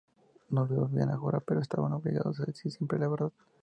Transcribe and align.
No 0.49 0.65
volvían 0.65 1.11
a 1.11 1.17
jurar, 1.17 1.43
pues 1.43 1.59
estaban 1.59 1.93
obligados 1.93 2.39
a 2.39 2.45
decir 2.45 2.71
siempre 2.71 2.97
la 2.97 3.07
verdad. 3.07 3.31